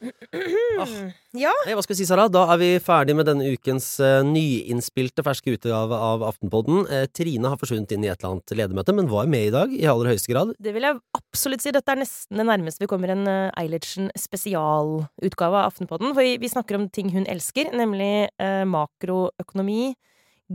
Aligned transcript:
Ah. 0.00 0.88
Ja. 1.36 1.50
Hey, 1.66 1.74
hva 1.76 1.82
skal 1.84 1.92
vi 1.92 1.98
si, 1.98 2.06
Sara? 2.08 2.24
Da 2.32 2.46
er 2.54 2.58
vi 2.60 2.68
ferdig 2.82 3.12
med 3.18 3.26
denne 3.28 3.50
ukens 3.52 3.86
uh, 4.00 4.22
nyinnspilte 4.24 5.24
ferske 5.26 5.52
utgave 5.56 5.96
av 5.96 6.24
Aftenpodden. 6.24 6.86
Uh, 6.88 7.04
Trine 7.12 7.50
har 7.52 7.60
forsvunnet 7.60 7.92
inn 7.92 8.06
i 8.06 8.10
et 8.10 8.22
eller 8.22 8.38
annet 8.38 8.54
ledermøte, 8.56 8.94
men 8.96 9.10
var 9.10 9.28
med 9.30 9.50
i 9.50 9.52
dag 9.52 9.74
i 9.76 9.84
aller 9.90 10.12
høyeste 10.12 10.32
grad. 10.32 10.54
Det 10.56 10.72
vil 10.76 10.86
jeg 10.88 11.00
absolutt 11.18 11.64
si. 11.64 11.72
Dette 11.76 11.92
er 11.92 12.00
nesten 12.00 12.40
det 12.40 12.46
nærmeste 12.48 12.84
vi 12.84 12.88
kommer 12.90 13.12
en 13.12 13.28
uh, 13.28 13.50
Eilertsen 13.60 14.08
spesialutgave 14.18 15.60
av 15.60 15.68
Aftenpodden. 15.68 16.14
For 16.14 16.24
vi, 16.24 16.38
vi, 16.40 16.52
snakker 16.52 16.80
om 16.80 16.88
ting 16.88 17.12
hun 17.12 17.28
elsker, 17.30 17.70
nemlig 17.76 18.30
makroøkonomi, 18.40 19.92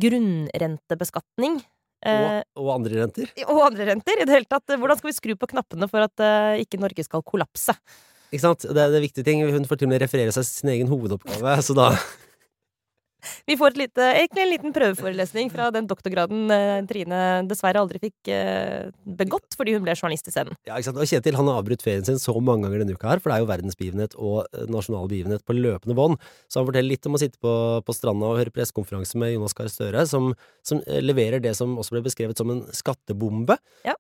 grunnrentebeskatning. 0.02 1.62
Og, 2.06 2.26
og, 2.60 2.68
andre 2.74 3.00
renter. 3.00 3.30
Og 3.46 3.62
andre 3.66 3.88
renter. 3.94 4.20
I 4.20 4.28
det 4.28 4.36
hele 4.36 4.50
tatt. 4.50 4.74
Hvordan 4.74 5.00
skal 5.00 5.10
vi 5.10 5.16
skru 5.18 5.38
på 5.40 5.50
knappene 5.54 5.88
for 5.90 6.06
at 6.06 6.62
ikke 6.62 6.82
Norge 6.82 7.06
skal 7.08 7.24
kollapse? 7.26 7.78
Ikke 8.32 8.44
sant? 8.44 8.66
Det 8.66 8.78
er, 8.78 8.92
det 8.92 9.00
er 9.00 9.06
viktige 9.06 9.28
ting. 9.28 9.44
Hun 9.54 9.68
får 9.70 9.82
til 9.82 9.90
og 9.90 9.94
med 9.94 10.04
referere 10.04 10.34
seg 10.36 10.48
sin 10.48 10.72
egen 10.74 10.90
hovedoppgave, 10.92 11.58
så 11.66 11.76
da 11.78 11.92
vi 13.46 13.58
får 13.60 13.74
et 13.74 13.80
lite, 13.84 14.06
egentlig 14.20 14.44
en 14.44 14.52
liten 14.52 14.76
prøveforelesning 14.76 15.52
fra 15.54 15.70
den 15.74 15.88
doktorgraden 15.90 16.52
eh, 16.54 16.80
Trine 16.90 17.22
dessverre 17.50 17.82
aldri 17.82 18.02
fikk 18.02 18.32
eh, 18.34 18.92
begått 19.18 19.58
fordi 19.58 19.76
hun 19.76 19.86
ble 19.86 19.96
journalist 19.96 20.30
isteden. 20.32 20.58
Ja, 20.68 20.78
ikke 20.78 20.90
sant. 20.90 21.02
Og 21.02 21.10
Kjetil 21.10 21.38
han 21.38 21.50
har 21.52 21.62
avbrutt 21.62 21.86
ferien 21.86 22.06
sin 22.08 22.20
så 22.22 22.36
mange 22.40 22.66
ganger 22.66 22.84
denne 22.84 22.98
uka 22.98 23.12
her, 23.14 23.22
for 23.22 23.32
det 23.32 23.38
er 23.38 23.46
jo 23.46 23.50
verdensbegivenhet 23.52 24.18
og 24.18 24.38
eh, 24.48 24.66
nasjonal 24.72 25.10
begivenhet 25.12 25.46
på 25.46 25.58
løpende 25.58 25.98
bånd. 25.98 26.20
Så 26.50 26.62
han 26.62 26.70
forteller 26.70 26.92
litt 26.92 27.10
om 27.10 27.18
å 27.18 27.22
sitte 27.22 27.42
på, 27.42 27.54
på 27.86 27.98
stranda 27.98 28.32
og 28.32 28.42
høre 28.42 28.54
pressekonferanse 28.56 29.22
med 29.22 29.36
Jonas 29.36 29.58
Gahr 29.58 29.72
Støre, 29.72 30.06
som, 30.10 30.32
som, 30.66 30.82
leverer 30.86 31.42
det 31.44 31.56
som 31.58 31.78
også 31.80 31.96
ble 31.96 32.04
beskrevet 32.06 32.40
som 32.40 32.52
en 32.52 32.64
skattebombe, 32.76 33.58
ja. 33.88 33.96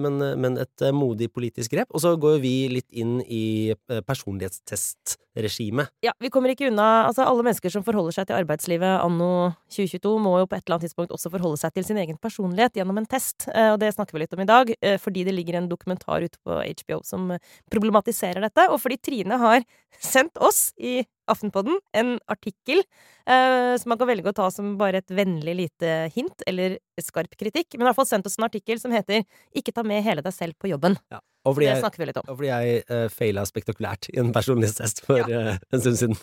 men, 0.00 0.18
men, 0.40 0.58
et 0.60 0.84
modig 0.94 1.28
politisk 1.32 1.72
grep. 1.74 1.90
Og 1.94 2.02
så 2.02 2.12
går 2.20 2.38
vi 2.42 2.54
litt 2.70 2.88
inn 2.90 3.18
i 3.22 3.74
personlighetstestregimet. 4.06 5.92
Ja, 6.04 6.14
vi 6.22 6.30
kommer 6.32 6.52
ikke 6.52 6.68
unna 6.70 6.86
Altså, 7.06 7.24
alle 7.26 7.44
mennesker 7.46 7.72
som 7.72 7.84
forholder 7.86 8.14
seg 8.14 8.28
til 8.28 8.38
arbeidslivet 8.66 9.04
anno 9.04 9.54
2022, 9.70 10.18
må 10.22 10.36
jo 10.40 10.46
på 10.50 10.56
et 10.56 10.64
eller 10.64 10.76
annet 10.76 10.88
tidspunkt 10.88 11.14
også 11.14 11.30
forholde 11.30 11.60
seg 11.60 11.74
til 11.74 11.86
sin 11.86 12.00
egen 12.02 12.18
personlighet 12.18 12.76
gjennom 12.76 12.98
en 12.98 13.06
test, 13.06 13.48
og 13.48 13.78
det 13.80 13.92
snakker 13.94 14.16
vi 14.16 14.24
litt 14.24 14.34
om 14.34 14.42
i 14.42 14.48
dag, 14.48 14.72
fordi 15.02 15.24
det 15.26 15.34
ligger 15.34 15.60
en 15.60 15.68
dokumentar 15.70 16.24
ute 16.24 16.38
på 16.44 16.60
HBO 16.62 17.00
som 17.06 17.34
problematiserer 17.72 18.42
dette, 18.42 18.68
og 18.70 18.80
fordi 18.82 18.98
Trine 18.98 19.38
har 19.38 19.62
sendt 20.14 20.38
oss 20.38 20.72
i 20.76 21.04
Aftenpodden 21.26 21.80
en 21.98 22.12
artikkel 22.30 22.84
eh, 23.26 23.72
som 23.80 23.90
man 23.90 23.98
kan 23.98 24.06
velge 24.06 24.30
å 24.30 24.36
ta 24.36 24.44
som 24.54 24.76
bare 24.78 25.00
et 25.02 25.10
vennlig 25.10 25.56
lite 25.58 25.94
hint, 26.14 26.44
eller 26.46 26.76
skarp 27.02 27.34
kritikk, 27.34 27.74
men 27.74 27.82
i 27.82 27.88
hvert 27.88 27.98
fall 27.98 28.06
sendt 28.06 28.28
oss 28.30 28.38
en 28.38 28.46
artikkel 28.46 28.78
som 28.78 28.94
heter 28.94 29.24
'Ikke 29.50 29.74
ta 29.74 29.82
med 29.82 30.04
hele 30.06 30.22
deg 30.22 30.34
selv 30.34 30.54
på 30.54 30.70
jobben'. 30.70 30.94
Ja. 31.10 31.18
Og 31.46 31.56
fordi 31.56 31.66
det 31.66 31.74
jeg, 31.74 31.82
snakker 31.82 32.02
vi 32.02 32.06
litt 32.06 32.20
om. 32.22 32.30
Og 32.30 32.38
fordi 32.38 32.52
jeg 32.52 32.84
uh, 32.90 33.08
faila 33.10 33.42
spektakulært 33.46 34.08
i 34.14 34.18
en 34.22 34.32
personlighetstest 34.34 35.02
for 35.06 35.22
ja. 35.22 35.54
uh, 35.54 35.58
en 35.74 35.82
stund 35.82 35.98
siden. 35.98 36.16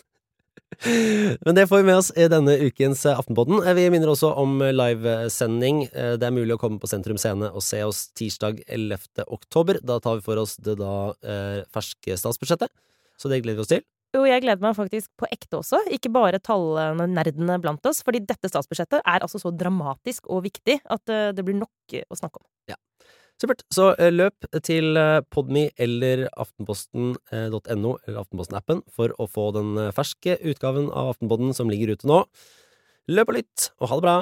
Men 1.44 1.56
det 1.56 1.66
får 1.70 1.82
vi 1.82 1.88
med 1.88 1.98
oss 2.00 2.10
i 2.16 2.26
denne 2.30 2.56
ukens 2.66 3.04
Aftenpodden. 3.10 3.62
Vi 3.76 3.86
minner 3.92 4.12
også 4.12 4.32
om 4.40 4.58
livesending. 4.62 5.84
Det 5.92 6.26
er 6.26 6.34
mulig 6.34 6.56
å 6.56 6.60
komme 6.60 6.80
på 6.82 6.90
Sentrum 6.90 7.18
Scene 7.20 7.50
og 7.50 7.64
se 7.64 7.82
oss 7.86 8.06
tirsdag 8.16 8.62
11. 8.66 9.26
oktober. 9.26 9.80
Da 9.84 10.00
tar 10.02 10.20
vi 10.20 10.26
for 10.26 10.40
oss 10.42 10.56
det 10.62 10.78
da 10.80 10.94
eh, 11.24 11.60
ferske 11.74 12.16
statsbudsjettet. 12.20 12.72
Så 13.20 13.30
det 13.30 13.42
gleder 13.44 13.62
vi 13.62 13.66
oss 13.66 13.72
til. 13.74 13.84
Jo, 14.14 14.22
jeg 14.28 14.44
gleder 14.44 14.62
meg 14.62 14.76
faktisk 14.78 15.10
på 15.18 15.26
ekte 15.34 15.58
også, 15.58 15.80
ikke 15.90 16.12
bare 16.14 16.38
tallnerdene 16.38 17.56
blant 17.62 17.86
oss. 17.90 18.04
Fordi 18.06 18.22
dette 18.22 18.50
statsbudsjettet 18.50 19.02
er 19.02 19.24
altså 19.26 19.40
så 19.42 19.50
dramatisk 19.50 20.30
og 20.30 20.44
viktig 20.46 20.78
at 20.84 21.14
det 21.34 21.46
blir 21.46 21.58
nok 21.58 21.98
å 22.06 22.18
snakke 22.18 22.38
om. 22.38 22.46
Ja. 22.70 22.78
Supert. 23.40 23.64
Så 23.74 23.90
løp 24.14 24.46
til 24.62 24.94
Podme 25.34 25.66
eller 25.80 26.28
aftenposten.no 26.38 27.94
eller 28.06 28.20
Aftenposten-appen 28.20 28.84
for 28.94 29.14
å 29.18 29.26
få 29.30 29.48
den 29.56 29.74
ferske 29.96 30.38
utgaven 30.46 30.86
av 30.90 31.14
Aftenpodden 31.16 31.50
som 31.56 31.72
ligger 31.72 31.96
ute 31.96 32.08
nå. 32.08 32.22
Løp 33.10 33.32
og 33.32 33.36
lytt, 33.40 33.70
og 33.80 33.90
ha 33.90 33.98
det 33.98 34.06
bra! 34.06 34.16